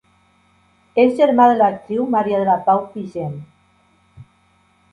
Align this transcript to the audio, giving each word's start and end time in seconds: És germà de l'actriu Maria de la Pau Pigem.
És 1.03 1.11
germà 1.19 1.45
de 1.51 1.59
l'actriu 1.59 2.07
Maria 2.15 2.41
de 2.41 2.47
la 2.49 2.57
Pau 2.71 2.81
Pigem. 2.97 3.39